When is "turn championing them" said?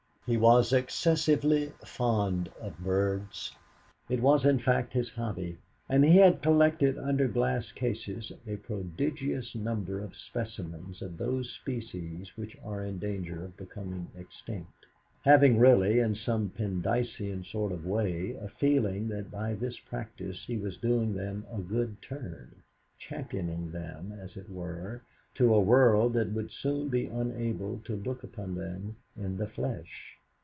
22.01-24.17